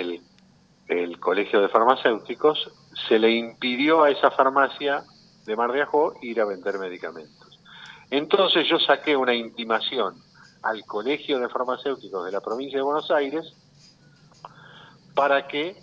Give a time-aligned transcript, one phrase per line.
[0.00, 2.70] el, Colegio de Farmacéuticos
[3.08, 5.04] se le impidió a esa farmacia
[5.46, 7.60] de Mar de Ajó ir a vender medicamentos.
[8.10, 10.16] Entonces yo saqué una intimación
[10.62, 13.54] al Colegio de Farmacéuticos de la provincia de Buenos Aires
[15.14, 15.76] para que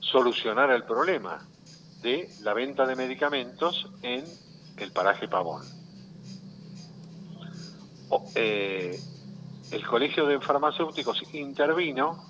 [0.00, 1.38] solucionara el problema
[2.02, 4.24] de la venta de medicamentos en
[4.76, 5.64] el paraje Pavón.
[8.34, 9.00] Eh,
[9.72, 12.24] el Colegio de Farmacéuticos intervino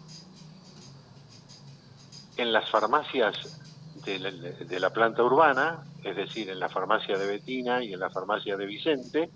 [2.37, 3.61] en las farmacias
[4.05, 8.57] de la, planta urbana, es decir, en la farmacia de Betina y en la farmacia
[8.57, 9.31] de Vicente,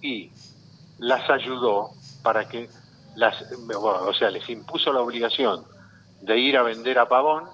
[0.00, 0.32] y
[0.98, 1.90] las ayudó
[2.22, 2.68] para que
[3.14, 3.36] las,
[3.72, 5.64] o sea, les impuso la obligación
[6.22, 7.44] de ir a vender a Pavón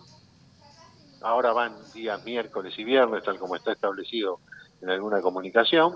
[1.24, 4.40] ahora van días miércoles y viernes, tal como está establecido
[4.82, 5.94] en alguna comunicación.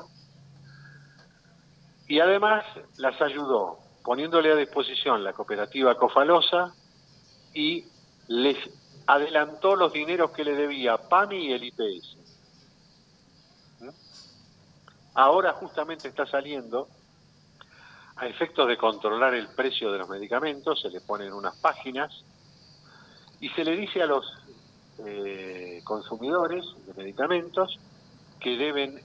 [2.09, 2.65] Y además
[2.97, 6.73] las ayudó poniéndole a disposición la cooperativa Cofalosa
[7.53, 7.85] y
[8.29, 8.57] les
[9.07, 12.17] adelantó los dineros que le debía PAMI y el IPS.
[13.81, 13.89] ¿Mm?
[15.15, 16.89] Ahora justamente está saliendo,
[18.17, 22.25] a efectos de controlar el precio de los medicamentos, se le ponen unas páginas
[23.41, 24.27] y se le dice a los
[24.99, 27.79] eh, consumidores de medicamentos
[28.41, 29.01] que deben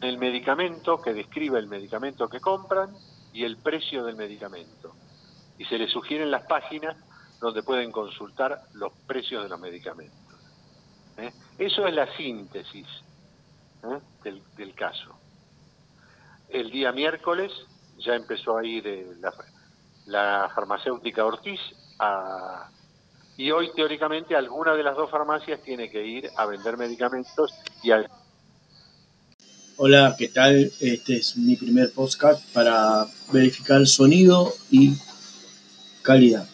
[0.00, 2.90] el medicamento, que describe el medicamento que compran
[3.32, 4.91] y el precio del medicamento.
[5.62, 6.96] Y se les sugieren las páginas
[7.40, 10.18] donde pueden consultar los precios de los medicamentos.
[11.18, 11.30] ¿eh?
[11.56, 12.88] Eso es la síntesis
[13.84, 14.40] ¿eh?
[14.56, 15.16] del, caso.
[16.48, 17.52] El día miércoles
[17.98, 19.16] ya empezó a ir
[20.06, 21.60] la, farmacéutica Ortiz
[23.36, 27.54] y hoy teóricamente alguna de las dos farmacias tiene que ir a vender medicamentos
[27.84, 27.92] y
[29.76, 30.72] Hola, ¿qué tal?
[30.80, 34.96] Este es mi primer podcast para verificar el sonido y
[36.02, 36.51] calidad.